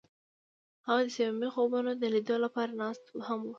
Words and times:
هغوی 0.87 1.05
د 1.07 1.11
صمیمي 1.15 1.49
خوبونو 1.55 1.91
د 1.95 2.03
لیدلو 2.13 2.43
لپاره 2.45 2.71
ناست 2.81 3.03
هم 3.27 3.39
وو. 3.43 3.49